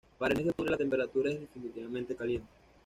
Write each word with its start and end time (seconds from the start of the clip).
Para 0.17 0.31
el 0.33 0.37
mes 0.37 0.45
de 0.45 0.49
octubre 0.49 0.71
la 0.71 0.77
temperatura 0.77 1.29
es 1.29 1.39
definitivamente 1.41 2.15
caliente. 2.15 2.47